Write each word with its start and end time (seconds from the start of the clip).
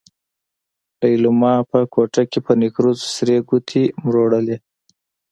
ليلما 1.03 1.55
په 1.71 1.79
کوټه 1.93 2.23
کې 2.31 2.39
په 2.45 2.53
نکريزو 2.61 3.05
سرې 3.15 3.37
ګوتې 3.49 3.83
مروړلې. 4.03 4.57